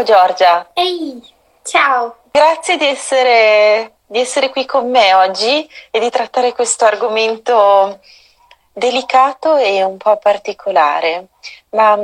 [0.00, 0.70] Ciao Giorgia.
[0.72, 1.22] Ehi,
[1.62, 2.20] ciao.
[2.30, 8.00] Grazie di essere, di essere qui con me oggi e di trattare questo argomento
[8.72, 11.26] delicato e un po' particolare.
[11.70, 11.98] Ma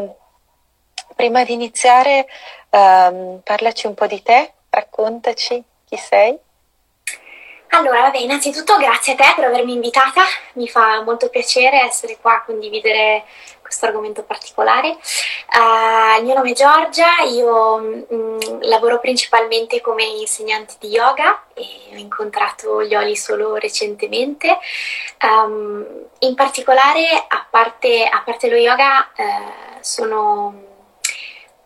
[1.15, 2.27] prima di iniziare,
[2.69, 6.39] um, parlaci un po' di te, raccontaci chi sei.
[7.69, 10.23] Allora, vabbè, innanzitutto grazie a te per avermi invitata,
[10.55, 13.25] mi fa molto piacere essere qua a condividere
[13.67, 14.91] questo argomento particolare.
[14.91, 21.43] Uh, il mio nome è Giorgia, io mh, mm, lavoro principalmente come insegnante di yoga
[21.53, 24.57] e ho incontrato gli oli solo recentemente.
[25.21, 25.85] Um,
[26.21, 30.63] in particolare, a parte, a parte lo yoga, uh, sono,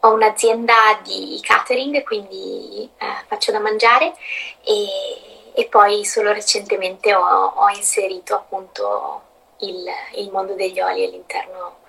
[0.01, 4.15] ho un'azienda di catering, quindi uh, faccio da mangiare
[4.65, 4.87] e
[5.53, 9.23] e poi solo recentemente ho, ho inserito appunto
[9.59, 9.85] il,
[10.17, 11.80] il, mondo degli oli all'interno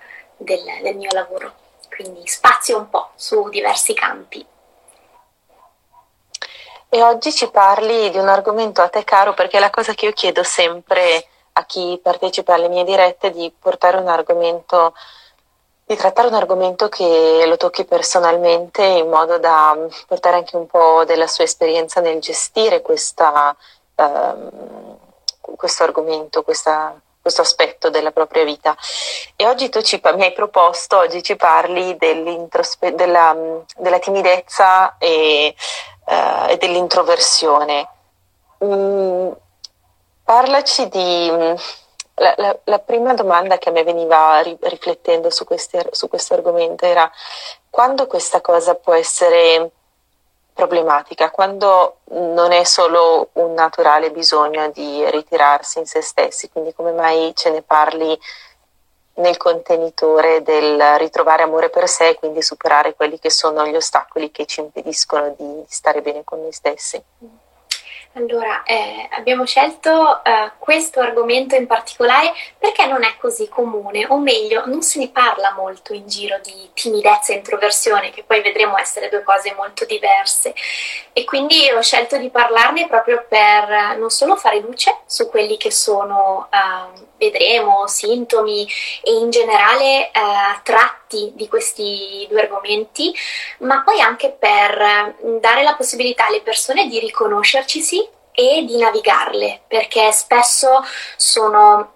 [0.43, 1.53] del, del mio lavoro,
[1.89, 4.45] quindi spazio un po' su diversi campi.
[6.89, 10.07] E oggi ci parli di un argomento a te caro perché è la cosa che
[10.07, 14.93] io chiedo sempre a chi partecipa alle mie dirette di portare un argomento
[15.91, 21.03] di trattare un argomento che lo tocchi personalmente in modo da portare anche un po'
[21.05, 23.53] della sua esperienza nel gestire questa,
[23.95, 24.97] uh,
[25.57, 28.75] questo argomento, questa, questo aspetto della propria vita.
[29.35, 33.35] E oggi tu ci, mi hai proposto, oggi ci parli della,
[33.77, 35.55] della, timidezza e,
[36.05, 37.87] uh, e dell'introversione.
[38.63, 39.31] Mm,
[40.23, 41.29] parlaci di
[42.15, 46.35] la, la, la, prima domanda che a me veniva ri, riflettendo su, questi, su questo
[46.35, 47.09] argomento era
[47.69, 49.71] quando questa cosa può essere
[50.53, 56.91] problematica, quando non è solo un naturale bisogno di ritirarsi in se stessi, quindi come
[56.91, 58.19] mai ce ne parli
[59.15, 64.31] nel contenitore del ritrovare amore per sé e quindi superare quelli che sono gli ostacoli
[64.31, 67.01] che ci impediscono di stare bene con noi stessi.
[68.13, 74.17] Allora, eh, abbiamo scelto eh, questo argomento in particolare perché non è così comune, o
[74.17, 78.77] meglio, non se ne parla molto in giro di timidezza e introversione, che poi vedremo
[78.77, 80.53] essere due cose molto diverse.
[81.13, 85.71] E quindi ho scelto di parlarne proprio per non solo fare luce su quelli che
[85.71, 88.67] sono, eh, vedremo, sintomi
[89.03, 90.59] e in generale eh,
[91.11, 93.13] tratti di questi due argomenti,
[93.59, 99.61] ma poi anche per dare la possibilità alle persone di riconoscerci sì e di navigarle,
[99.67, 100.83] perché spesso
[101.17, 101.95] sono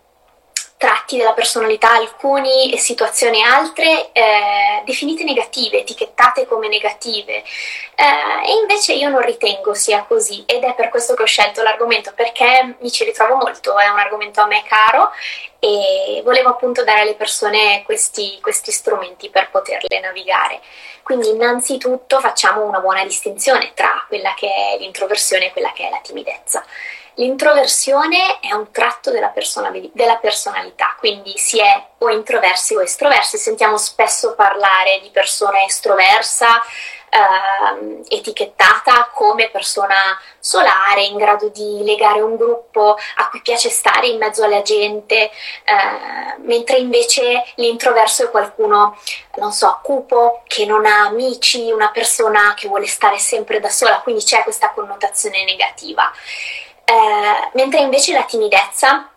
[0.86, 7.38] tratti della personalità alcuni e situazioni altre eh, definite negative, etichettate come negative
[7.96, 11.64] eh, e invece io non ritengo sia così ed è per questo che ho scelto
[11.64, 15.10] l'argomento perché mi ci ritrovo molto, è un argomento a me caro
[15.58, 20.62] e volevo appunto dare alle persone questi, questi strumenti per poterle navigare.
[21.02, 25.90] Quindi innanzitutto facciamo una buona distinzione tra quella che è l'introversione e quella che è
[25.90, 26.64] la timidezza.
[27.18, 29.32] L'introversione è un tratto della,
[29.94, 33.38] della, personalità, quindi si è o introversi o estroversi.
[33.38, 36.62] Sentiamo spesso parlare di persona estroversa,
[37.10, 44.08] eh, etichettata come persona solare, in grado di legare un gruppo a cui piace stare
[44.08, 45.32] in mezzo alla gente, eh,
[46.40, 49.00] mentre invece l'introverso è qualcuno,
[49.36, 54.02] non so, cupo, che non ha amici, una persona che vuole stare sempre da sola,
[54.02, 56.12] quindi c'è questa connotazione negativa
[56.86, 59.10] eh, mentre invece la timidezza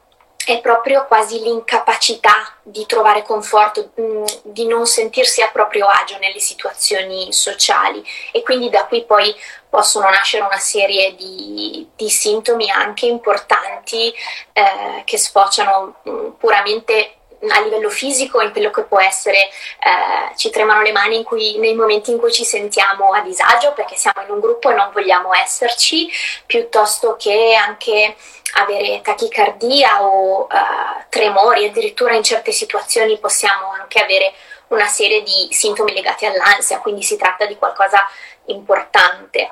[0.49, 6.39] è proprio quasi l'incapacità di trovare conforto, mm, di non sentirsi a proprio agio nelle
[6.39, 8.03] situazioni sociali.
[8.33, 9.34] E quindi da qui poi
[9.69, 14.11] possono nascere una serie di, di sintomi anche importanti
[14.55, 17.18] eh, che sfociano mm, puramente
[17.50, 21.75] a livello fisico in quello che può essere eh, ci tremano le mani cui, nei
[21.75, 25.32] momenti in cui ci sentiamo a disagio perché siamo in un gruppo e non vogliamo
[25.34, 26.10] esserci,
[26.47, 28.16] piuttosto che anche
[28.54, 34.32] avere tachicardia o eh, tremori, addirittura in certe situazioni possiamo anche avere
[34.69, 38.06] una serie di sintomi legati all'ansia, quindi si tratta di qualcosa
[38.46, 39.50] importante.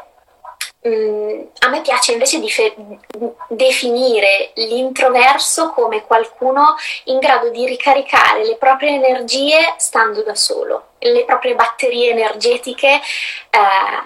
[0.86, 2.76] Mm, a me piace invece dife-
[3.48, 11.24] definire l'introverso come qualcuno in grado di ricaricare le proprie energie stando da solo, le
[11.24, 13.00] proprie batterie energetiche eh,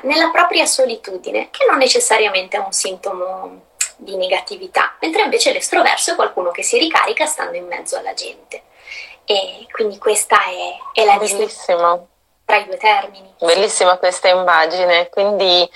[0.03, 3.65] nella propria solitudine, che non necessariamente è un sintomo
[3.97, 8.63] di negatività, mentre invece l'estroverso è qualcuno che si ricarica stando in mezzo alla gente.
[9.27, 12.07] E quindi questa è, è la distinzione
[12.47, 13.35] tra i due termini.
[13.39, 15.69] Bellissima questa immagine, quindi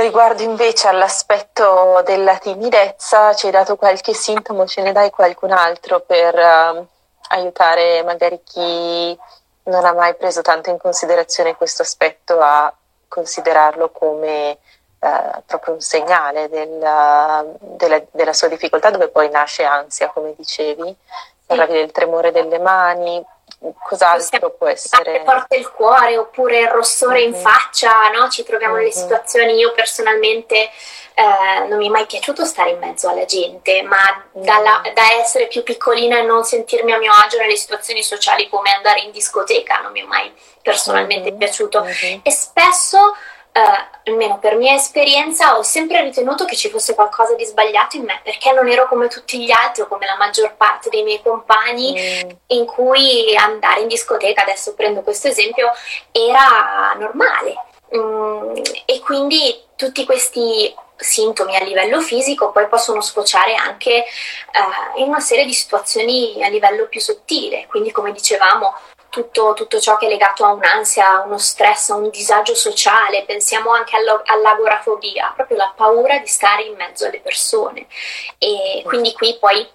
[0.00, 6.00] Riguardo invece all'aspetto della timidezza, ci hai dato qualche sintomo, ce ne dai qualcun altro
[6.00, 6.86] per uh,
[7.28, 9.18] aiutare magari chi
[9.64, 12.74] non ha mai preso tanto in considerazione questo aspetto a
[13.08, 14.56] considerarlo come
[15.00, 20.96] eh, proprio un segnale della, della, della, sua difficoltà dove poi nasce ansia, come dicevi,
[21.44, 23.22] parlavi del tremore delle mani,
[23.82, 25.22] cos'altro può essere?
[25.24, 27.34] Porta il cuore oppure il rossore mm-hmm.
[27.34, 28.28] in faccia, no?
[28.28, 28.82] ci troviamo mm-hmm.
[28.82, 30.70] nelle situazioni, io personalmente
[31.14, 34.44] eh, non mi è mai piaciuto stare in mezzo alla gente, ma mm-hmm.
[34.44, 38.72] dalla, da essere più piccolina e non sentirmi a mio agio nelle situazioni sociali come
[38.72, 40.32] andare in discoteca non mi è mai
[40.62, 41.38] personalmente mm-hmm.
[41.38, 42.20] piaciuto mm-hmm.
[42.22, 43.14] e spesso
[43.52, 48.04] Uh, almeno per mia esperienza, ho sempre ritenuto che ci fosse qualcosa di sbagliato in
[48.04, 51.20] me, perché non ero come tutti gli altri o come la maggior parte dei miei
[51.22, 52.30] compagni, mm.
[52.48, 55.70] in cui andare in discoteca, adesso prendo questo esempio,
[56.12, 57.54] era normale.
[57.96, 58.54] Mm,
[58.84, 65.18] e quindi tutti questi sintomi a livello fisico poi possono sfociare anche uh, in una
[65.18, 68.74] serie di situazioni a livello più sottile, quindi come dicevamo
[69.10, 73.24] tutto, tutto, ciò che è legato a un'ansia, a uno stress, a un disagio sociale,
[73.24, 77.86] pensiamo anche all'agorafobia, proprio la paura di stare in mezzo alle persone.
[78.38, 79.68] E quindi qui poi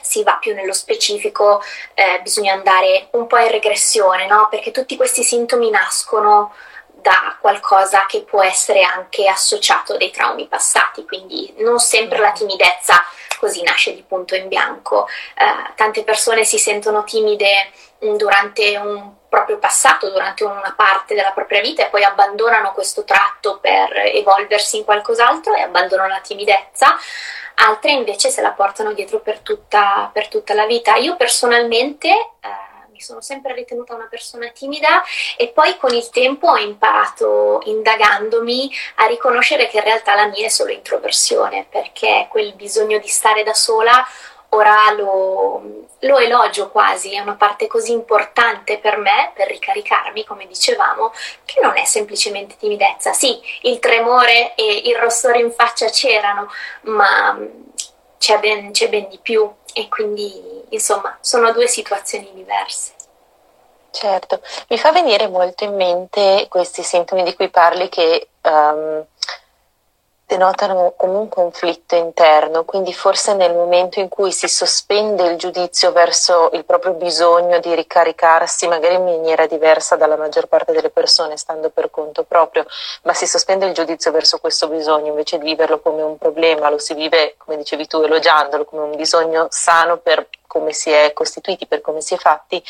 [0.00, 4.46] si va più nello specifico, eh, bisogna andare un po' in regressione, no?
[4.48, 6.54] perché tutti questi sintomi nascono
[7.00, 12.32] da qualcosa che può essere anche associato a dei traumi passati, quindi non sempre la
[12.32, 13.02] timidezza
[13.38, 15.06] così nasce di punto in bianco.
[15.36, 17.70] Eh, tante persone si sentono timide
[18.16, 23.58] durante un proprio passato, durante una parte della propria vita e poi abbandonano questo tratto
[23.60, 26.96] per evolversi in qualcos'altro e abbandonano la timidezza,
[27.56, 30.96] altre invece se la portano dietro per tutta, per tutta la vita.
[30.96, 32.67] Io personalmente eh,
[32.98, 35.04] mi sono sempre ritenuta una persona timida
[35.36, 40.46] e poi con il tempo ho imparato, indagandomi, a riconoscere che in realtà la mia
[40.46, 44.04] è solo introversione, perché quel bisogno di stare da sola
[44.50, 50.48] ora lo, lo, elogio quasi, è una parte così importante per me, per ricaricarmi, come
[50.48, 51.12] dicevamo,
[51.44, 53.12] che non è semplicemente timidezza.
[53.12, 56.50] Sì, il tremore e il rossore in faccia c'erano,
[56.82, 57.38] ma
[58.18, 62.92] c'è ben, c'è ben di più e quindi, insomma, sono due situazioni diverse.
[63.90, 69.04] Certo, mi fa venire molto in mente questi sintomi di cui parli che um,
[70.28, 75.90] denotano come un conflitto interno, quindi forse nel momento in cui si sospende il giudizio
[75.90, 81.38] verso il proprio bisogno di ricaricarsi, magari in maniera diversa dalla maggior parte delle persone,
[81.38, 82.66] stando per conto proprio,
[83.04, 86.78] ma si sospende il giudizio verso questo bisogno invece di viverlo come un problema, lo
[86.78, 91.66] si vive, come dicevi tu, elogiandolo come un bisogno sano per come si è costituiti,
[91.66, 92.62] per come si è fatti,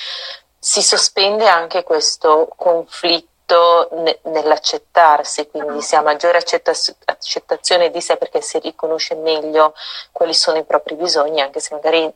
[0.56, 6.72] si sospende anche questo conflitto soprattutto ne, nell'accettarsi, quindi si ha maggiore accetta-
[7.06, 9.74] accettazione di sé perché si riconosce meglio
[10.12, 12.12] quali sono i propri bisogni, anche se magari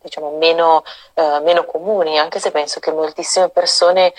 [0.00, 0.84] diciamo meno,
[1.14, 4.14] eh, meno comuni, anche se penso che moltissime persone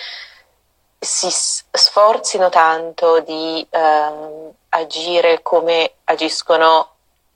[0.98, 6.90] si sforzino tanto di eh, agire come agiscono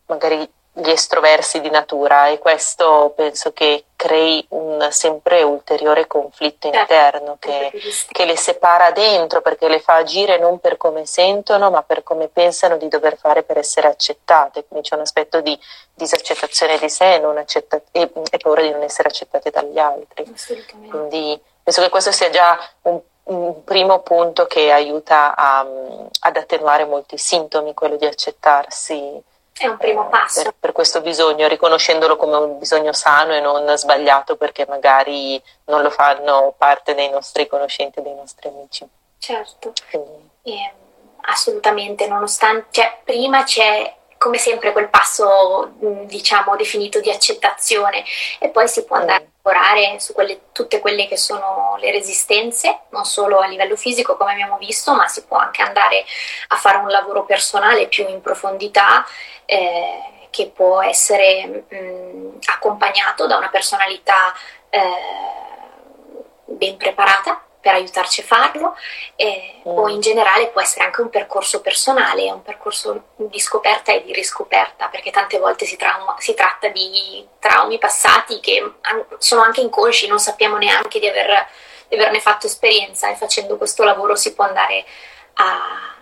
[0.07, 6.93] magari gli estroversi di natura e questo penso che crei un sempre ulteriore conflitto certo.
[6.93, 7.73] interno che,
[8.09, 12.29] che, le separa dentro perché le fa agire non per come sentono ma per come
[12.29, 15.59] pensano di dover fare per essere accettate quindi c'è un aspetto di
[15.95, 20.31] disaccettazione di sé accetta- e, e, paura di non essere accettate dagli altri
[20.91, 25.67] quindi penso che questo sia già un, un primo punto che aiuta a,
[26.21, 29.23] ad attenuare molti sintomi quello di accettarsi
[29.59, 30.43] è un primo passo.
[30.43, 35.83] Per, per, questo bisogno, riconoscendolo come un bisogno sano e non sbagliato perché magari non
[35.83, 38.87] lo fanno parte dei nostri conoscenti dei nostri amici.
[39.19, 39.73] Certo,
[40.43, 40.73] eh,
[41.23, 45.73] assolutamente, nonostante, cioè, prima c'è come sempre quel passo
[46.05, 48.05] diciamo definito di accettazione.
[48.39, 52.81] E poi si può andare a lavorare su quelle, tutte quelle che sono le resistenze,
[52.91, 56.05] non solo a livello fisico come abbiamo visto, ma si può anche andare
[56.49, 59.07] a fare un lavoro personale più in profondità
[59.45, 64.35] eh, che può essere mh, accompagnato da una personalità
[64.69, 64.81] eh,
[66.45, 68.77] ben preparata per aiutarci a farlo
[69.17, 69.77] eh, mm.
[69.77, 74.13] o in generale può essere anche un percorso personale, un percorso di scoperta e di
[74.13, 78.75] riscoperta perché tante volte si, trauma, si tratta di traumi passati che
[79.19, 81.45] sono anche inconsci, non sappiamo neanche di, aver,
[81.89, 84.85] di averne fatto esperienza e facendo questo lavoro si può andare
[85.35, 85.59] a,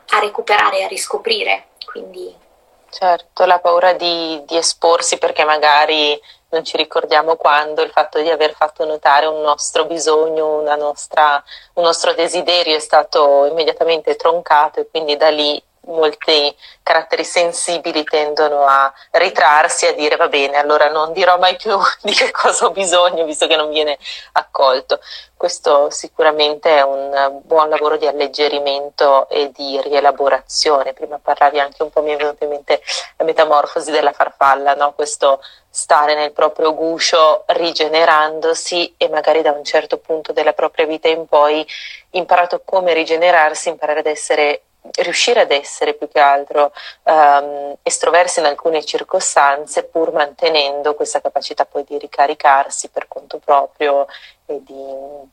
[0.07, 1.69] a recuperare e a riscoprire.
[1.87, 2.43] Quindi
[2.91, 6.17] Certo, la paura di, di, esporsi perché magari
[6.55, 11.43] non ci ricordiamo quando, il fatto di aver fatto notare un nostro bisogno, nostra,
[11.75, 18.65] un nostro desiderio è stato immediatamente troncato e quindi da lì molti caratteri sensibili tendono
[18.67, 22.71] a ritrarsi, a dire va bene, allora non dirò mai più di che cosa ho
[22.71, 23.99] bisogno, visto che non viene
[24.33, 25.01] accolto.
[25.37, 30.93] Questo sicuramente è un buon lavoro di alleggerimento e di rielaborazione.
[30.95, 32.81] Prima parlavi anche un po', mi è venuta in mente
[33.17, 34.93] la metamorfosi della farfalla, no?
[34.95, 41.09] questo stare nel proprio guscio rigenerandosi e magari da un certo punto della propria vita
[41.09, 41.67] in poi
[42.11, 44.63] imparato come rigenerarsi, imparare ad essere
[44.93, 46.73] riuscire ad essere più che altro
[47.05, 54.07] um, estroversi in alcune circostanze pur mantenendo questa capacità poi di ricaricarsi per conto proprio
[54.47, 55.33] e di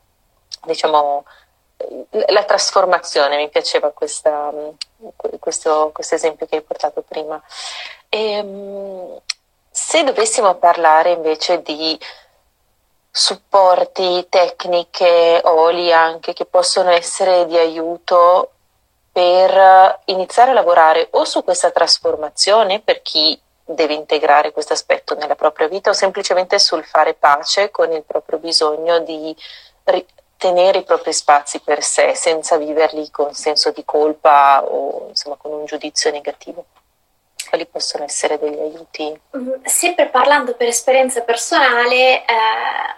[0.64, 1.24] diciamo
[2.28, 3.36] la trasformazione.
[3.36, 4.52] Mi piaceva questa,
[5.38, 7.40] questo, questo, esempio che hai portato prima.
[8.08, 9.20] E, um,
[9.70, 11.98] se dovessimo parlare invece di
[13.10, 18.50] supporti, tecniche, oli anche che possono essere di aiuto
[19.12, 25.36] per iniziare a lavorare o su questa trasformazione per chi deve integrare questo aspetto nella
[25.36, 29.36] propria vita o semplicemente sul fare pace con il proprio bisogno di
[30.42, 35.52] tenere i propri spazi per sé senza viverli con senso di colpa o insomma con
[35.52, 36.64] un giudizio negativo.
[37.48, 39.20] Quali possono essere degli aiuti?
[39.36, 42.94] Mm, sempre parlando per esperienza personale, eh,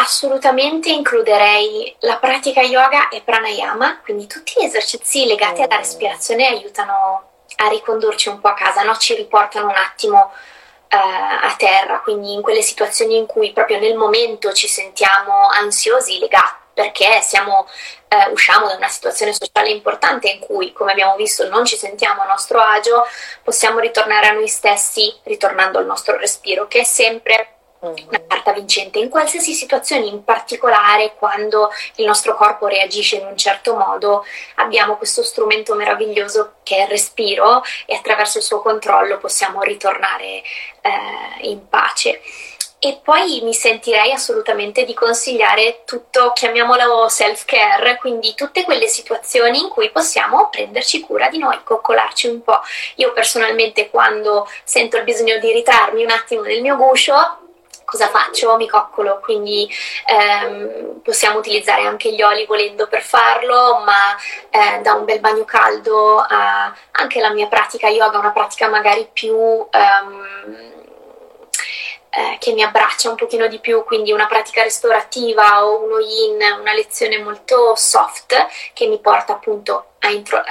[0.00, 5.78] Assolutamente includerei la pratica yoga e pranayama, quindi tutti gli esercizi legati alla mm.
[5.78, 8.96] respirazione aiutano a ricondurci un po' a casa, no?
[8.96, 13.96] ci riportano un attimo uh, a terra, quindi in quelle situazioni in cui proprio nel
[13.96, 17.66] momento ci sentiamo ansiosi, legati perché siamo,
[18.06, 22.22] eh, usciamo da una situazione sociale importante in cui, come abbiamo visto, non ci sentiamo
[22.22, 23.04] a nostro agio,
[23.42, 28.98] possiamo ritornare a noi stessi ritornando al nostro respiro, che è sempre una carta vincente
[28.98, 34.24] in qualsiasi situazione, in particolare quando il nostro corpo reagisce in un certo modo,
[34.56, 40.42] abbiamo questo strumento meraviglioso che è il respiro e attraverso il suo controllo possiamo ritornare
[40.80, 42.20] eh, in pace.
[42.80, 49.68] E poi mi sentirei assolutamente di consigliare tutto, chiamiamolo self-care, quindi tutte quelle situazioni in
[49.68, 52.60] cui possiamo prenderci cura di noi, coccolarci un po'.
[52.96, 57.47] Io personalmente quando sento il bisogno di ritrarmi un attimo nel mio guscio,
[57.88, 58.56] cosa faccio?
[58.56, 59.66] Mi coccolo, quindi
[60.04, 64.14] ehm, possiamo utilizzare anche gli oli volendo per farlo, ma
[64.50, 69.08] eh, da un bel bagno caldo a anche la mia pratica yoga, una pratica magari
[69.10, 69.34] più...
[69.34, 70.77] Um,
[72.10, 76.38] eh, che mi abbraccia un pochino di più, quindi una pratica restaurativa o uno yin,
[76.58, 78.34] una lezione molto soft
[78.72, 80.42] che mi porta appunto intro, uh,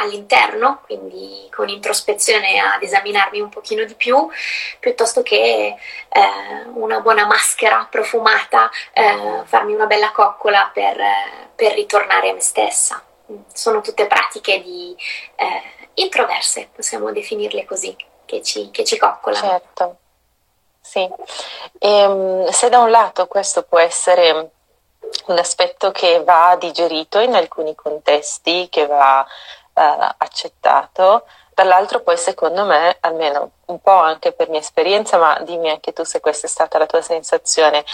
[0.00, 4.28] all'interno, quindi con introspezione ad esaminarmi un pochino di più,
[4.80, 5.74] piuttosto che
[6.08, 10.96] uh, una buona maschera profumata, uh, farmi una bella coccola per,
[11.54, 13.02] per, ritornare a me stessa.
[13.52, 14.94] Sono tutte pratiche di
[15.94, 17.96] introverse, possiamo definirle così,
[18.26, 19.48] che ci, che ci coccolano.
[19.48, 19.96] Certo.
[20.82, 21.08] Sì,
[21.78, 24.50] e, ehm, se da un lato questo può essere
[25.26, 29.80] un aspetto che va digerito in alcuni contesti, che va uh,
[30.18, 31.24] accettato,
[31.54, 36.02] dall'altro poi secondo me, almeno un po' anche per mia esperienza, ma dimmi anche tu
[36.04, 37.84] se questa è stata la tua sensazione,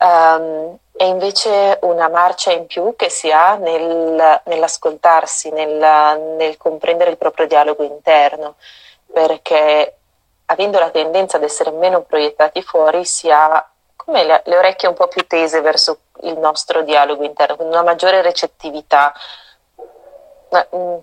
[0.00, 7.10] um, è invece una marcia in più che si ha nel, nell'ascoltarsi, nel, nel comprendere
[7.10, 8.54] il proprio dialogo interno,
[9.12, 9.96] perché
[10.46, 14.94] avendo la tendenza ad essere meno proiettati fuori, si ha come le, le orecchie un
[14.94, 19.12] po' più tese verso il nostro dialogo interno, con una maggiore recettività,
[20.74, 20.98] mm,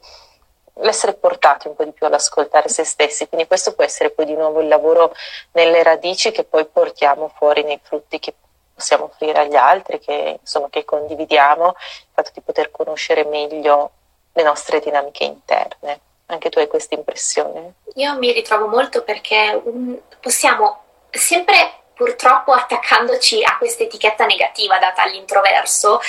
[0.76, 3.28] l'essere portati un po' di più ad ascoltare se stessi.
[3.28, 5.14] Quindi questo può essere poi di nuovo il lavoro
[5.52, 8.34] nelle radici che poi portiamo fuori nei frutti che
[8.74, 13.92] possiamo offrire agli altri, che, insomma, che condividiamo, il fatto di poter conoscere meglio
[14.32, 16.00] le nostre dinamiche interne.
[16.28, 17.74] Anche tu hai questa impressione?
[17.96, 25.04] Io mi ritrovo molto perché un, possiamo sempre purtroppo attaccandoci a questa etichetta negativa data
[25.04, 26.00] all'introverso,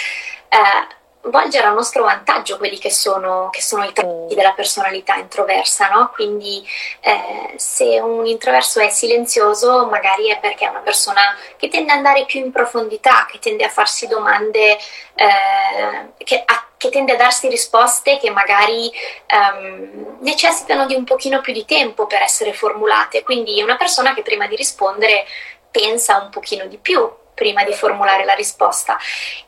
[0.48, 5.88] eh, volgere a nostro vantaggio quelli che sono, che sono i tratti della personalità introversa,
[5.88, 6.10] no?
[6.12, 6.66] Quindi
[7.00, 11.98] eh, se un introverso è silenzioso, magari è perché è una persona che tende ad
[11.98, 14.76] andare più in profondità, che tende a farsi domande,
[15.14, 18.90] eh, che, a, che, tende a darsi risposte che magari
[19.32, 23.22] um, necessitano di un pochino più di tempo per essere formulate.
[23.22, 25.24] Quindi è una persona che prima di rispondere
[25.70, 28.98] pensa un pochino di più prima di formulare la risposta.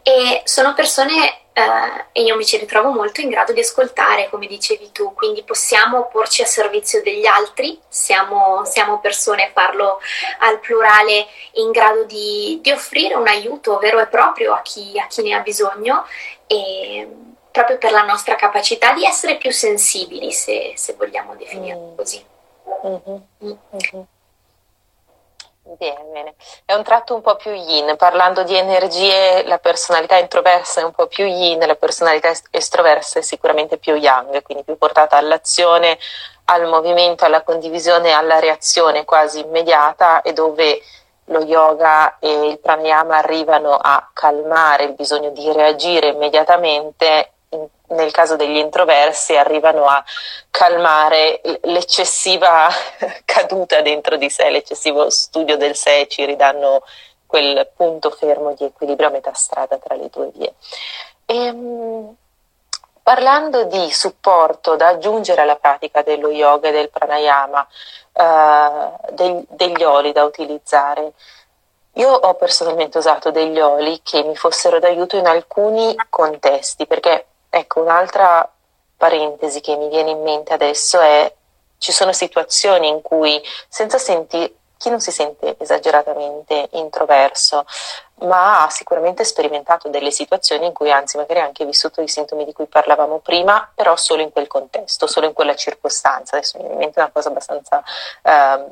[0.03, 4.47] E sono persone Uh, e io mi ci ritrovo molto in grado di ascoltare, come
[4.47, 9.99] dicevi tu, quindi possiamo porci a servizio degli altri, siamo, siamo persone, parlo
[10.41, 15.07] al plurale, in grado di, di, offrire un aiuto vero e proprio a chi, a
[15.07, 16.05] chi ne ha bisogno.
[16.47, 17.09] E
[17.57, 21.97] proprio per la nostra capacità di essere più sensibili, se, se vogliamo definirlo mm.
[21.97, 22.27] così.
[22.85, 23.23] Mm-hmm.
[23.43, 24.03] Mm-hmm.
[25.79, 26.35] Bene, bene.
[26.67, 27.97] È un tratto un po' più yin.
[27.97, 33.23] Parlando di energie, la personalità introversa è un po' più yin, la personalità estroversa è
[33.23, 35.99] sicuramente più yang, quindi più portata all'azione,
[36.45, 40.83] al movimento, alla condivisione, alla reazione quasi immediata e dove
[41.29, 47.31] lo yoga e il pranayama arrivano a calmare il bisogno di reagire immediatamente
[47.89, 50.05] nel caso degli introversi arrivano a
[50.51, 52.69] calmare l'eccessiva
[53.25, 56.83] caduta dentro di sé, l'eccessivo studio del sé, ci ridanno
[57.27, 60.55] quel punto fermo di equilibrio a metà strada tra le due vie.
[61.25, 62.15] E, ehm,
[63.03, 67.67] parlando di supporto da aggiungere alla pratica dello yoga e del pranayama,
[68.13, 71.13] eh, del, degli oli da utilizzare,
[71.95, 77.81] io ho personalmente usato degli oli che mi fossero d'aiuto in alcuni contesti, perché Ecco,
[77.81, 78.51] un'altra
[78.97, 81.33] parentesi che mi viene in mente adesso è
[81.79, 87.65] ci sono situazioni in cui senza sentire chi non si sente esageratamente introverso
[88.21, 92.45] ma ha sicuramente sperimentato delle situazioni in cui anzi magari ha anche vissuto i sintomi
[92.45, 96.37] di cui parlavamo prima, però solo in quel contesto, solo in quella circostanza.
[96.37, 97.83] Adesso mi viene in mente una cosa abbastanza
[98.23, 98.65] eh,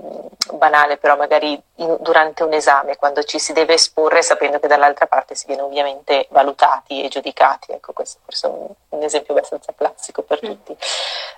[0.54, 5.06] banale, però magari in, durante un esame, quando ci si deve esporre sapendo che dall'altra
[5.06, 7.72] parte si viene ovviamente valutati e giudicati.
[7.72, 10.48] Ecco, questo forse è un, un esempio abbastanza classico per mm.
[10.48, 10.76] tutti.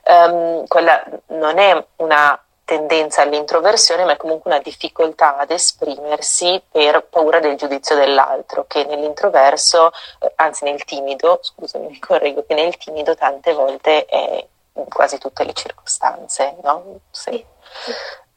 [0.04, 7.06] Um, quella non è una tendenza all'introversione, ma è comunque una difficoltà ad esprimersi per
[7.08, 12.76] paura del giudizio dell'altro, che nell'introverso, eh, anzi nel timido, scusami, mi correggo, che nel
[12.76, 14.44] timido tante volte è
[14.74, 16.98] in quasi tutte le circostanze, no?
[17.10, 17.42] Sì.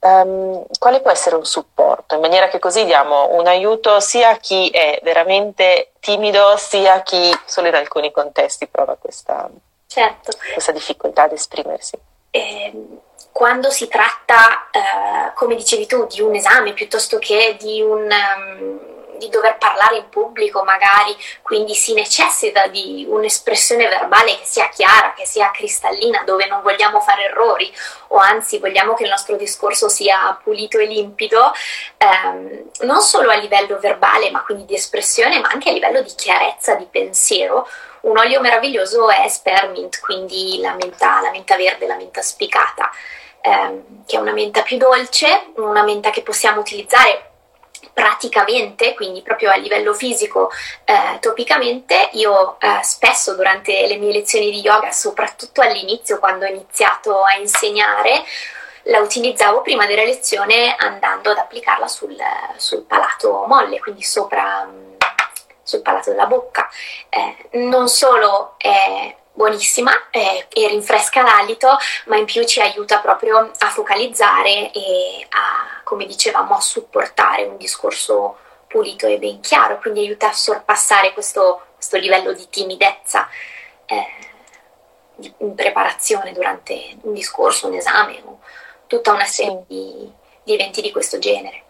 [0.01, 2.15] Um, quale può essere un supporto?
[2.15, 7.01] In maniera che così diamo un aiuto sia a chi è veramente timido, sia a
[7.01, 9.49] chi solo in alcuni contesti prova questa,
[9.87, 10.31] certo.
[10.53, 11.97] questa difficoltà ad esprimersi.
[12.31, 12.71] Eh
[13.39, 18.01] quando si tratta, eh, come dicevi tu, di un esame piuttosto che di un...
[18.01, 18.79] Um,
[19.19, 25.13] di dover parlare in pubblico magari, quindi si necessita di un'espressione verbale che sia chiara,
[25.15, 27.71] che sia cristallina, dove non vogliamo fare errori
[28.07, 31.51] o anzi vogliamo che il nostro discorso sia pulito e limpido,
[31.97, 36.13] ehm, non solo a livello verbale, ma quindi di espressione, ma anche a livello di
[36.15, 37.67] chiarezza di pensiero.
[38.01, 42.89] Un olio meraviglioso è Spermint, quindi la menta, la menta verde, la menta spicata
[43.41, 47.28] ehm, che è una menta più dolce, una menta che possiamo utilizzare
[47.93, 50.51] praticamente, quindi proprio a livello fisico,
[50.85, 56.49] eh, topicamente, io eh, spesso durante le mie lezioni di yoga, soprattutto all'inizio quando ho
[56.49, 58.23] iniziato a insegnare,
[58.83, 62.15] la utilizzavo prima della lezione andando ad applicarla sul,
[62.57, 64.67] sul palato molle, quindi sopra
[65.69, 66.67] sul palato della bocca.
[67.09, 73.51] Eh, non solo è buonissima eh, e rinfresca l'alito, ma in più ci aiuta proprio
[73.57, 80.01] a focalizzare e a, come dicevamo, a supportare un discorso pulito e ben chiaro, quindi
[80.01, 83.29] aiuta a sorpassare questo, questo livello di timidezza
[83.85, 84.05] eh,
[85.37, 88.39] in preparazione durante un discorso, un esame o
[88.87, 90.11] tutta una serie di,
[90.43, 91.63] di, eventi di questo genere.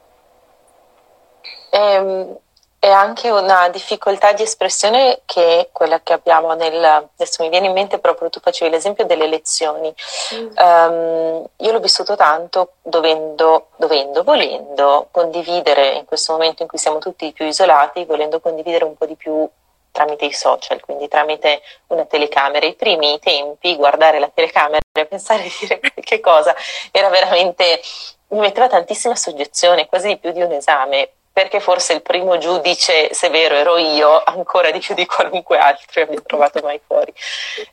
[1.70, 2.40] Um
[2.80, 6.82] è anche una difficoltà di espressione che è quella che abbiamo nel...
[6.82, 9.94] Adesso mi viene in mente proprio, tu facevi l'esempio delle lezioni.
[10.34, 10.48] Mm.
[10.56, 17.00] Um, io l'ho vissuto tanto dovendo, dovendo, volendo condividere in questo momento in cui siamo
[17.00, 19.48] tutti più isolati, volendo condividere un po' di più
[19.92, 22.66] tramite i social, quindi tramite una telecamera.
[22.66, 26.56] I primi tempi, guardare la telecamera e pensare di dire che cosa
[26.92, 27.82] era veramente
[28.30, 33.14] mi metteva tantissima soggezione, quasi di più di un esame, perché forse il primo giudice
[33.14, 37.14] severo ero io, ancora di più di qualunque altro abbia trovato mai fuori.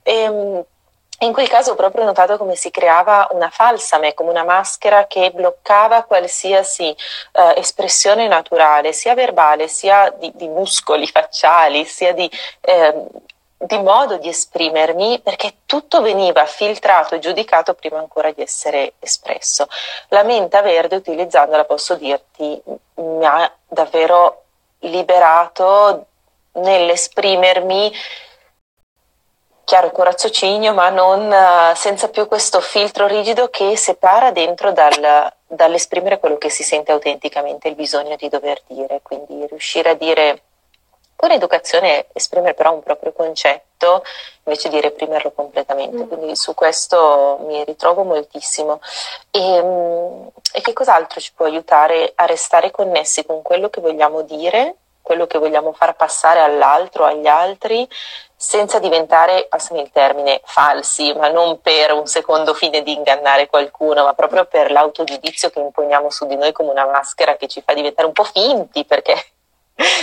[0.04, 0.64] E, ehm,
[1.20, 5.08] in quel caso ho proprio notato come si creava una falsa me, come una maschera
[5.08, 12.30] che bloccava qualsiasi eh, espressione naturale, sia verbale, sia di, di muscoli facciali, sia di
[12.60, 13.06] eh,
[13.58, 19.66] di modo di esprimermi perché tutto veniva filtrato e giudicato prima ancora di essere espresso.
[20.08, 22.60] La menta verde utilizzandola posso dirti
[22.94, 24.42] mi ha davvero
[24.80, 26.06] liberato
[26.52, 27.92] nell'esprimermi
[29.64, 35.32] chiaro con raziocinio ma non, uh, senza più questo filtro rigido che separa dentro dal,
[35.44, 40.42] dall'esprimere quello che si sente autenticamente il bisogno di dover dire quindi riuscire a dire
[41.16, 44.04] con educazione esprimere però un proprio concetto
[44.44, 46.08] invece di reprimerlo completamente, mm.
[46.08, 48.80] quindi su questo mi ritrovo moltissimo.
[49.30, 54.22] E, mm, e che cos'altro ci può aiutare a restare connessi con quello che vogliamo
[54.22, 57.88] dire, quello che vogliamo far passare all'altro, agli altri,
[58.34, 64.04] senza diventare, passami il termine, falsi, ma non per un secondo fine di ingannare qualcuno,
[64.04, 67.72] ma proprio per l'autogiudizio che imponiamo su di noi come una maschera che ci fa
[67.72, 69.14] diventare un po' finti, perché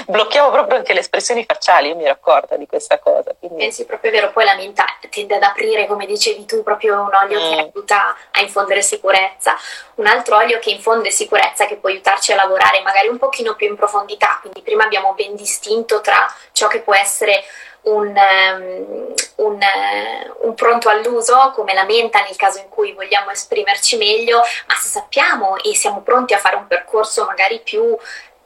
[0.07, 3.33] blocchiamo proprio anche le espressioni facciali, io mi ero accorta di questa cosa.
[3.37, 3.65] Quindi...
[3.65, 7.13] Eh sì, proprio vero, poi la menta tende ad aprire, come dicevi tu, proprio un
[7.13, 7.49] olio mm.
[7.49, 9.55] che aiuta a infondere sicurezza.
[9.95, 13.67] Un altro olio che infonde sicurezza, che può aiutarci a lavorare magari un pochino più
[13.67, 17.43] in profondità, quindi prima abbiamo ben distinto tra ciò che può essere
[17.83, 23.31] un, um, un, uh, un, pronto all'uso come la menta nel caso in cui vogliamo
[23.31, 27.97] esprimerci meglio, ma se sappiamo e siamo pronti a fare un percorso magari più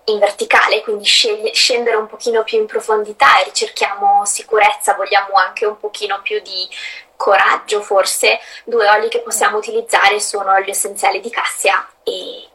[0.10, 5.78] in verticale, quindi scendere un pochino più in profondità e ricerchiamo sicurezza, vogliamo anche un
[5.78, 6.68] pochino più di
[7.16, 12.48] coraggio forse, due oli che possiamo utilizzare sono l'olio essenziale di cassia e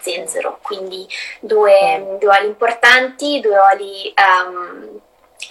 [0.00, 1.06] zenzero, quindi
[1.40, 5.00] due, due oli importanti, due oli um,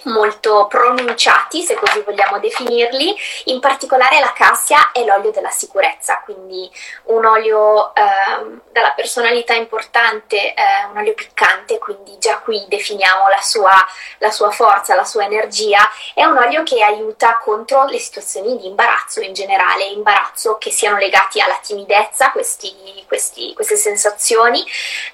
[0.06, 6.70] molto pronunciati, se così vogliamo definirli, in particolare la cassia e l'olio della sicurezza, quindi
[7.04, 8.02] un olio eh,
[8.70, 13.74] dalla personalità importante, eh, un olio piccante, quindi già qui definiamo la sua,
[14.18, 18.66] la sua forza, la sua energia, è un olio che aiuta contro le situazioni di
[18.66, 22.72] imbarazzo in generale, imbarazzo che siano legati alla timidezza, questi,
[23.06, 24.64] questi, queste sensazioni,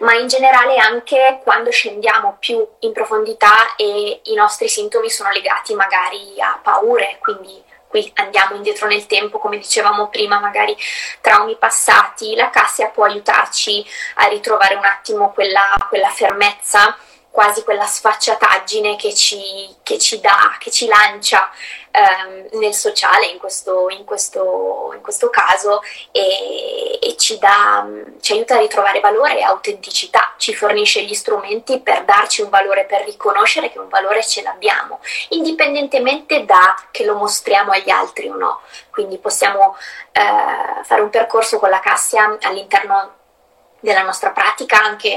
[0.01, 5.75] ma in generale anche quando scendiamo più in profondità e i nostri sintomi sono legati
[5.75, 10.75] magari a paure, quindi qui andiamo indietro nel tempo, come dicevamo prima, magari
[11.21, 16.97] traumi passati, la cassia può aiutarci a ritrovare un attimo quella, quella fermezza
[17.33, 21.51] quasi quella sfacciataggine che ci, che ci dà, che ci lancia
[21.91, 25.81] ehm, nel sociale in questo, in questo, in questo caso
[26.13, 27.89] e, e ci, dà,
[28.21, 32.85] ci aiuta a ritrovare valore e autenticità, ci fornisce gli strumenti per darci un valore,
[32.85, 38.37] per riconoscere che un valore ce l'abbiamo, indipendentemente da che lo mostriamo agli altri o
[38.37, 38.61] no.
[38.91, 39.75] Quindi possiamo
[40.13, 43.21] eh, fare un percorso con la cassia all'interno
[43.83, 45.09] della nostra pratica anche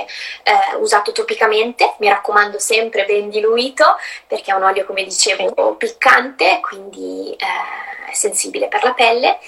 [0.43, 3.95] eh, usato topicamente, mi raccomando sempre ben diluito
[4.28, 9.39] perché è un olio come dicevo piccante, quindi eh, sensibile per la pelle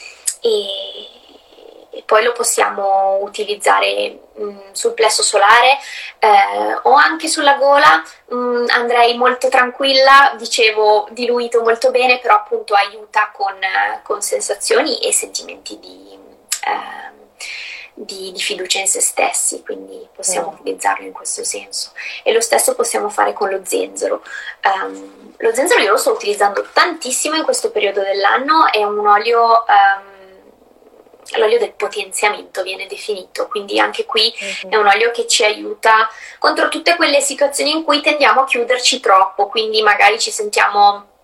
[0.42, 5.80] e, e poi lo possiamo utilizzare mh, mm, sul plesso solare
[6.20, 12.36] eh, o anche sulla gola, mh, mm, andrei molto tranquilla, dicevo diluito molto bene, però
[12.36, 13.56] appunto aiuta con,
[14.04, 16.18] con sensazioni e sentimenti di...
[16.64, 17.07] Eh,
[18.00, 20.60] di, di, fiducia in se stessi, quindi possiamo mm.
[20.60, 21.92] utilizzarlo in questo senso.
[22.24, 24.24] E lo stesso possiamo fare con lo zenzero.
[24.64, 29.66] Um, lo zenzero io lo sto utilizzando tantissimo in questo periodo dell'anno, è un olio...
[29.68, 30.16] Um,
[31.36, 34.72] l'olio del potenziamento viene definito, quindi anche qui mm-hmm.
[34.72, 39.02] è un olio che ci aiuta contro tutte quelle situazioni in cui tendiamo a chiuderci
[39.02, 41.17] troppo, quindi magari ci sentiamo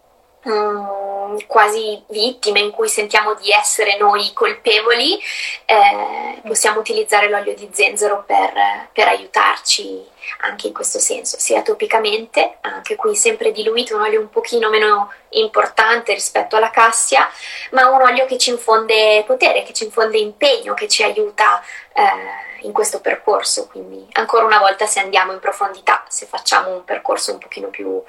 [0.48, 5.18] Mm, quasi vittime in cui sentiamo di essere noi colpevoli,
[5.66, 8.52] eh, possiamo utilizzare l'olio di zenzero per,
[8.92, 10.06] per, aiutarci
[10.42, 15.14] anche in questo senso, sia topicamente, anche qui sempre diluito, un olio un pochino meno
[15.30, 17.30] importante rispetto alla cassia,
[17.72, 22.66] ma un olio che ci infonde potere, che ci infonde impegno, che ci aiuta eh,
[22.66, 27.32] in questo percorso, quindi ancora una volta se andiamo in profondità, se facciamo un percorso
[27.32, 28.02] un pochino più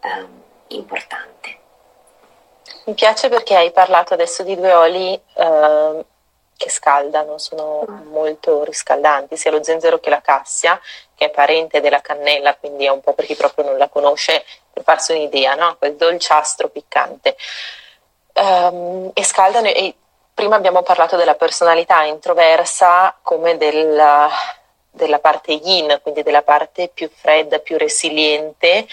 [0.00, 0.26] eh,
[0.68, 1.60] importante.
[2.84, 6.04] Mi piace perché hai parlato adesso di due oli eh,
[6.56, 10.80] che scaldano, sono molto riscaldanti, sia lo zenzero che la cassia,
[11.14, 14.44] che è parente della cannella, quindi è un po' per chi proprio non la conosce,
[14.72, 15.76] per farsi un'idea, no?
[15.76, 17.36] quel dolciastro piccante.
[18.34, 19.94] Um, e scaldano e
[20.32, 24.28] prima abbiamo parlato della personalità introversa come del,
[24.90, 28.86] della parte yin, quindi della parte più fredda, più resiliente,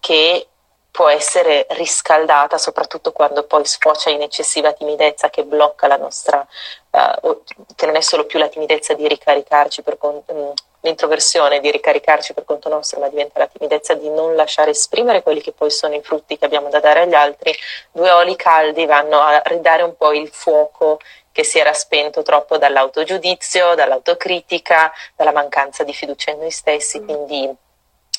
[0.00, 0.48] che
[0.92, 6.46] può essere riscaldata soprattutto quando poi sfocia in eccessiva timidezza che blocca la nostra,
[6.90, 7.42] uh,
[7.74, 10.52] che non è solo più la timidezza di ricaricarci per conto, um,
[10.82, 15.40] l'introversione di ricaricarci per conto nostro, ma diventa la timidezza di non lasciare esprimere quelli
[15.40, 17.54] che poi sono i frutti che abbiamo da dare agli altri.
[17.90, 20.98] Due oli caldi vanno a ridare un po' il fuoco
[21.32, 27.04] che si era spento troppo dall'autogiudizio, dall'autocritica, dalla mancanza di fiducia in noi stessi, mm.
[27.06, 27.56] quindi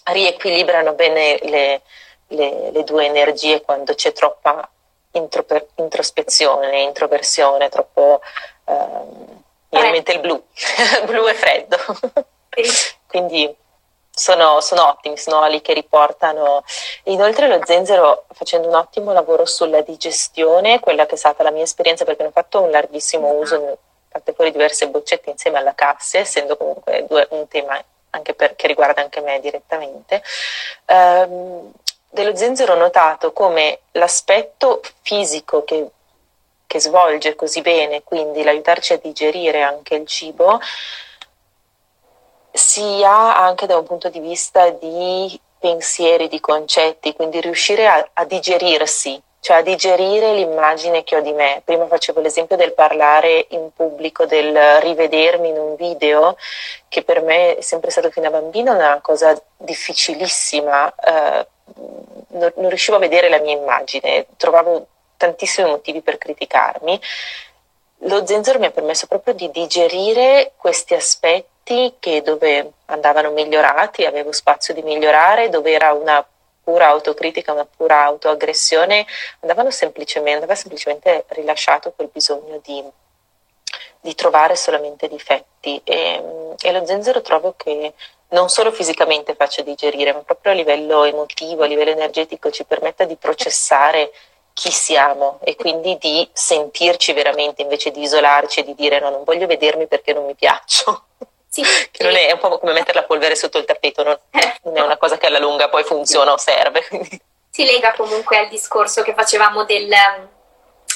[0.05, 1.81] riequilibrano bene le,
[2.35, 4.67] le, le due energie quando c'è troppa
[5.11, 8.21] introper, introspezione, introversione, troppo...
[8.65, 10.43] Mi viene in mente il blu,
[11.05, 11.77] blu e freddo.
[13.07, 13.55] Quindi
[14.15, 16.63] sono, sono, ottimi, sono oli che riportano.
[17.05, 21.63] Inoltre lo zenzero facendo un ottimo lavoro sulla digestione, quella che è stata la mia
[21.63, 23.77] esperienza perché ne ho fatto un larghissimo uso,
[24.09, 28.67] fatte fuori diverse boccette insieme alla cassia, essendo comunque due, un tema anche per, che
[28.67, 30.21] riguarda anche me direttamente.
[30.85, 31.71] Um,
[32.13, 35.87] dello zenzero ho notato come l'aspetto fisico che,
[36.67, 40.59] che svolge così bene, quindi l'aiutarci a digerire anche il cibo,
[42.51, 48.25] sia anche da un punto di vista di pensieri, di concetti, quindi riuscire a, a
[48.25, 51.61] digerirsi cioè a digerire l'immagine che ho di me.
[51.65, 56.37] Prima facevo l'esempio del parlare in pubblico, del rivedermi in un video,
[56.87, 60.95] che per me è sempre stato fino a bambino una cosa difficilissima.
[60.95, 66.99] Eh, non, non riuscivo a vedere la mia immagine, trovavo tantissimi motivi per criticarmi.
[68.05, 74.33] Lo zenzero mi ha permesso proprio di digerire questi aspetti che dove andavano migliorati, avevo
[74.33, 76.25] spazio di migliorare, dove era una
[76.63, 79.05] pura autocritica, una pura autoaggressione,
[79.41, 82.83] andavano semplicemente, andava semplicemente rilasciato quel bisogno di,
[83.99, 85.79] di trovare solamente difetti.
[85.83, 87.93] E, e, lo zenzero trovo che
[88.33, 93.05] non solo fisicamente faccia digerire, ma proprio a livello emotivo, a livello energetico ci permetta
[93.05, 94.11] di processare
[94.53, 99.23] chi siamo e quindi di sentirci veramente invece di isolarci e di dire no, non
[99.23, 101.05] voglio vedermi perché non mi piaccio.
[101.47, 104.17] Sì, che non è, è, un po' come mettere la polvere sotto il tappeto, non,
[104.63, 106.85] non, è una cosa che alla lunga poi funziona o serve.
[107.49, 109.93] Si lega comunque al discorso che facevamo del,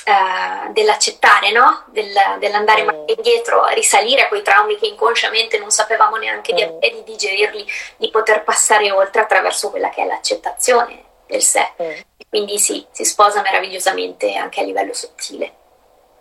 [0.08, 1.84] uh, dell'accettare, no?
[1.88, 3.08] del, dell'andare mm.
[3.08, 6.56] indietro, risalire a quei traumi che inconsciamente non sapevamo neanche mm.
[6.56, 7.66] di avere, di digerirli,
[7.98, 11.74] di poter passare oltre attraverso quella che è l'accettazione del sé.
[11.82, 11.92] Mm.
[12.30, 15.54] Quindi sì, si sposa meravigliosamente anche a livello sottile.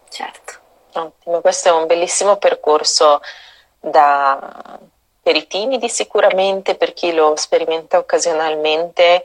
[0.09, 0.53] Certo.
[0.93, 3.21] Ottimo, questo è un bellissimo percorso
[3.79, 4.79] da,
[5.23, 9.25] per i timidi sicuramente, per chi lo sperimenta occasionalmente,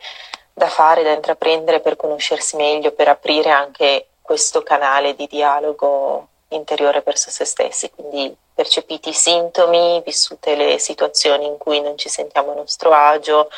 [0.54, 7.02] da fare, da intraprendere per conoscersi meglio, per aprire anche questo canale di dialogo interiore
[7.04, 12.54] verso se stessi, quindi percepiti i sintomi, vissute le situazioni in cui non ci sentiamo
[12.54, 13.50] a nostro agio,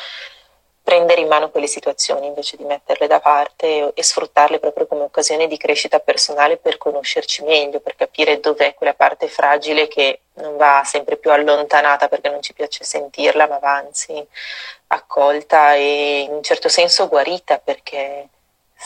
[0.82, 5.46] prendere in mano quelle situazioni invece di metterle da parte e, sfruttarle proprio come occasione
[5.46, 10.82] di crescita personale per conoscerci meglio, per capire dov'è quella parte fragile che non va
[10.84, 14.26] sempre più allontanata perché non ci piace sentirla, ma va anzi
[14.88, 18.28] accolta e in un certo senso guarita perché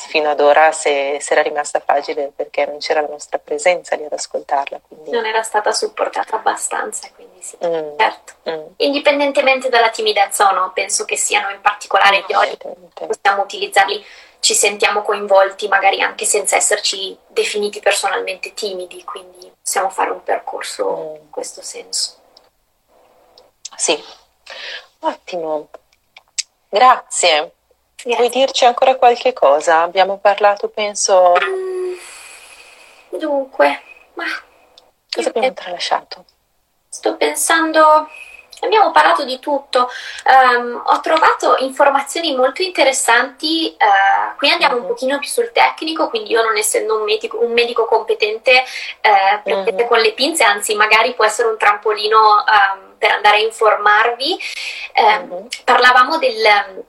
[0.06, 4.04] fino ad ora se, se, era rimasta fragile perché non c'era la nostra presenza lì
[4.04, 4.80] ad ascoltarla.
[4.86, 5.10] Quindi...
[5.10, 7.98] Non era stata supportata abbastanza, quindi sì, mm.
[7.98, 8.34] certo.
[8.48, 8.66] Mm.
[8.76, 12.56] Indipendentemente dalla timidezza o no, penso che siano in particolare gli ori,
[12.94, 14.04] possiamo utilizzarli,
[14.40, 20.96] ci sentiamo coinvolti magari anche senza esserci definiti personalmente timidi, quindi possiamo fare un percorso
[20.96, 21.14] mm.
[21.22, 22.16] in questo senso.
[23.76, 24.02] Sì,
[25.00, 25.68] ottimo,
[26.68, 27.52] grazie.
[28.16, 29.82] Vuoi dirci ancora qualche cosa?
[29.82, 31.34] Abbiamo parlato, penso.
[33.10, 33.82] Dunque,
[34.14, 34.24] ma.
[35.10, 36.24] Cosa abbiamo tralasciato?
[36.88, 38.08] Sto pensando.
[38.60, 39.88] Abbiamo parlato di tutto,
[40.24, 44.80] um, ho trovato informazioni molto interessanti, uh, qui andiamo uh-huh.
[44.80, 44.92] un mhm.
[44.94, 48.64] pochino più sul tecnico, quindi io non essendo un medico, un medico competente
[49.04, 49.88] uh, prendete uh-huh.
[49.88, 54.38] con le pinze, anzi magari può essere un trampolino um, per andare a informarvi.
[54.96, 56.84] Uh, parlavamo del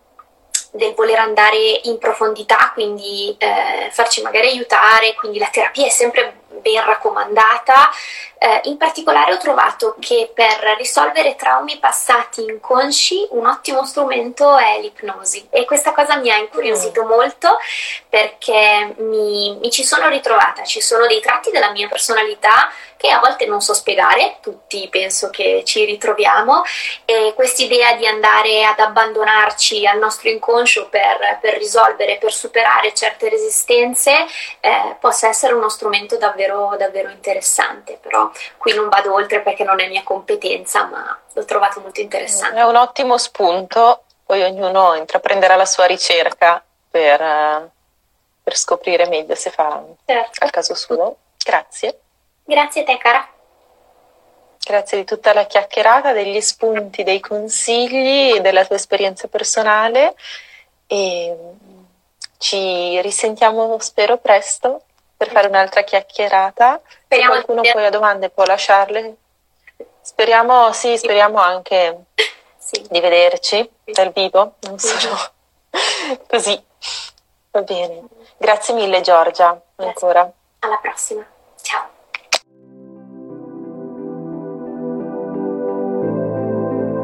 [0.72, 6.40] del voler andare in profondità, quindi eh, farci magari aiutare, quindi la terapia è sempre
[6.60, 7.90] ben raccomandata.
[8.38, 14.80] Eh, in particolare ho trovato che per risolvere traumi passati inconsci un ottimo strumento è
[14.80, 17.08] l'ipnosi e questa cosa mi ha incuriosito mm.
[17.08, 17.58] molto
[18.08, 23.20] perché mi, mi ci sono ritrovata, ci sono dei tratti della mia personalità che a
[23.20, 26.64] volte non so spiegare, tutti penso che ci ritroviamo
[27.06, 33.30] e quest'idea di andare ad abbandonarci al nostro inconscio per, per risolvere, per superare certe
[33.30, 34.26] resistenze
[34.60, 39.80] eh, possa essere uno strumento davvero, davvero interessante, però qui non vado oltre perché non
[39.80, 42.60] è mia competenza, ma l'ho trovato molto interessante.
[42.60, 47.70] È un ottimo spunto, poi ognuno intraprenderà la sua ricerca per, eh,
[48.44, 50.44] per scoprire meglio se fa certo.
[50.44, 51.16] al caso suo.
[51.42, 51.98] Grazie.
[52.50, 53.30] Grazie a te, cara.
[54.66, 60.16] Grazie di tutta la chiacchierata, degli spunti, dei consigli, della tua esperienza personale
[60.88, 61.38] e
[62.40, 64.82] ci risentiamo spero presto
[65.16, 66.82] per fare un'altra chiacchierata.
[67.04, 69.16] Speriamo Se qualcuno poi ha domande può lasciarle.
[70.02, 72.06] Speriamo, sì, speriamo anche
[72.58, 72.84] sì.
[72.90, 75.16] di vederci dal vivo, non solo
[76.28, 76.60] così.
[77.52, 78.06] Va bene.
[78.38, 80.28] Grazie mille Giorgia, ancora.
[80.62, 81.24] Alla prossima.
[81.62, 81.98] Ciao.